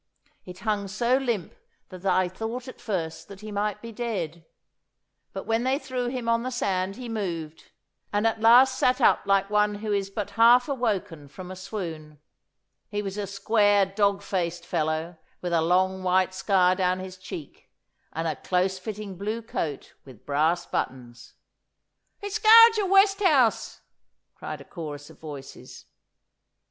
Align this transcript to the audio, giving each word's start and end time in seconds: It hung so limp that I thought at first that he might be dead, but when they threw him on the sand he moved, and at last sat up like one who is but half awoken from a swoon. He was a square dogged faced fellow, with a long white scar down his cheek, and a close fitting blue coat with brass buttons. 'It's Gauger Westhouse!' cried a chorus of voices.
It 0.45 0.61
hung 0.61 0.87
so 0.87 1.17
limp 1.19 1.53
that 1.89 2.07
I 2.07 2.27
thought 2.27 2.67
at 2.67 2.81
first 2.81 3.27
that 3.27 3.41
he 3.41 3.51
might 3.51 3.83
be 3.83 3.91
dead, 3.91 4.47
but 5.31 5.45
when 5.45 5.63
they 5.63 5.77
threw 5.77 6.07
him 6.07 6.27
on 6.27 6.41
the 6.41 6.49
sand 6.49 6.95
he 6.95 7.07
moved, 7.07 7.65
and 8.11 8.25
at 8.25 8.39
last 8.41 8.79
sat 8.79 8.99
up 8.99 9.21
like 9.27 9.51
one 9.51 9.75
who 9.75 9.93
is 9.93 10.09
but 10.09 10.31
half 10.31 10.67
awoken 10.67 11.27
from 11.27 11.51
a 11.51 11.55
swoon. 11.55 12.19
He 12.89 13.03
was 13.03 13.15
a 13.15 13.27
square 13.27 13.85
dogged 13.85 14.23
faced 14.23 14.65
fellow, 14.65 15.19
with 15.39 15.53
a 15.53 15.61
long 15.61 16.01
white 16.01 16.33
scar 16.33 16.73
down 16.73 16.97
his 16.97 17.15
cheek, 17.15 17.69
and 18.11 18.27
a 18.27 18.35
close 18.35 18.79
fitting 18.79 19.19
blue 19.19 19.43
coat 19.43 19.93
with 20.03 20.25
brass 20.25 20.65
buttons. 20.65 21.35
'It's 22.23 22.39
Gauger 22.39 22.87
Westhouse!' 22.89 23.81
cried 24.33 24.61
a 24.61 24.65
chorus 24.65 25.11
of 25.11 25.19
voices. 25.19 25.85